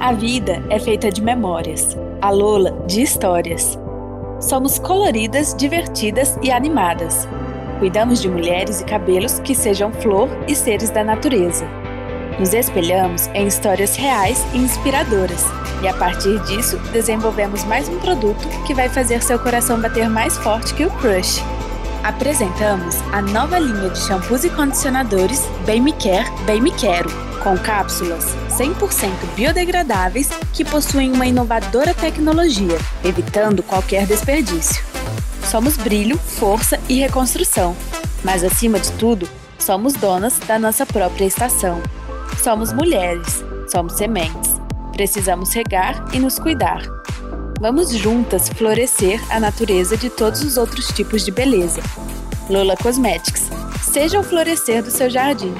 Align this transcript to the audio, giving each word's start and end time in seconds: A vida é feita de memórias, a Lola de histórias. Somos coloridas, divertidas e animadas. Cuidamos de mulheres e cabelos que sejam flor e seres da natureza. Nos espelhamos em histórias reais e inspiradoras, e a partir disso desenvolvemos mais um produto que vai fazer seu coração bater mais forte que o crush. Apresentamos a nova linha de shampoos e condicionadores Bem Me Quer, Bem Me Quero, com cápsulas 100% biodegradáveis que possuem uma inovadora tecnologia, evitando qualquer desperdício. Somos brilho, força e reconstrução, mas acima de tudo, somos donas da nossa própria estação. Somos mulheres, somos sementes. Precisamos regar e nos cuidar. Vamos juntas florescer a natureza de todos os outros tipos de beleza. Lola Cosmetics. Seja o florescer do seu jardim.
A 0.00 0.14
vida 0.14 0.64
é 0.70 0.78
feita 0.78 1.12
de 1.12 1.20
memórias, 1.20 1.94
a 2.22 2.30
Lola 2.30 2.70
de 2.86 3.02
histórias. 3.02 3.78
Somos 4.40 4.78
coloridas, 4.78 5.54
divertidas 5.54 6.38
e 6.42 6.50
animadas. 6.50 7.28
Cuidamos 7.78 8.22
de 8.22 8.26
mulheres 8.30 8.80
e 8.80 8.84
cabelos 8.84 9.40
que 9.40 9.54
sejam 9.54 9.92
flor 9.92 10.30
e 10.48 10.54
seres 10.54 10.88
da 10.88 11.04
natureza. 11.04 11.66
Nos 12.38 12.54
espelhamos 12.54 13.26
em 13.34 13.46
histórias 13.46 13.94
reais 13.94 14.42
e 14.54 14.58
inspiradoras, 14.58 15.44
e 15.82 15.88
a 15.88 15.92
partir 15.92 16.40
disso 16.44 16.78
desenvolvemos 16.94 17.62
mais 17.64 17.86
um 17.86 17.98
produto 17.98 18.48
que 18.66 18.72
vai 18.72 18.88
fazer 18.88 19.22
seu 19.22 19.38
coração 19.38 19.82
bater 19.82 20.08
mais 20.08 20.34
forte 20.38 20.72
que 20.72 20.86
o 20.86 20.90
crush. 20.92 21.44
Apresentamos 22.02 22.96
a 23.12 23.20
nova 23.20 23.58
linha 23.58 23.90
de 23.90 23.98
shampoos 23.98 24.44
e 24.44 24.48
condicionadores 24.48 25.46
Bem 25.66 25.82
Me 25.82 25.92
Quer, 25.92 26.24
Bem 26.46 26.62
Me 26.62 26.70
Quero, 26.70 27.29
com 27.40 27.56
cápsulas 27.58 28.24
100% 28.50 29.10
biodegradáveis 29.34 30.28
que 30.52 30.64
possuem 30.64 31.12
uma 31.12 31.26
inovadora 31.26 31.94
tecnologia, 31.94 32.78
evitando 33.04 33.62
qualquer 33.62 34.06
desperdício. 34.06 34.84
Somos 35.50 35.76
brilho, 35.76 36.18
força 36.18 36.78
e 36.88 37.00
reconstrução, 37.00 37.74
mas 38.22 38.44
acima 38.44 38.78
de 38.78 38.92
tudo, 38.92 39.28
somos 39.58 39.94
donas 39.94 40.38
da 40.40 40.58
nossa 40.58 40.86
própria 40.86 41.24
estação. 41.24 41.82
Somos 42.42 42.72
mulheres, 42.72 43.44
somos 43.70 43.94
sementes. 43.94 44.60
Precisamos 44.92 45.52
regar 45.52 46.04
e 46.12 46.18
nos 46.18 46.38
cuidar. 46.38 46.82
Vamos 47.60 47.90
juntas 47.90 48.48
florescer 48.48 49.20
a 49.30 49.38
natureza 49.38 49.96
de 49.96 50.08
todos 50.08 50.42
os 50.42 50.56
outros 50.56 50.88
tipos 50.88 51.24
de 51.24 51.30
beleza. 51.30 51.82
Lola 52.48 52.76
Cosmetics. 52.76 53.48
Seja 53.82 54.18
o 54.18 54.22
florescer 54.22 54.82
do 54.82 54.90
seu 54.90 55.10
jardim. 55.10 55.54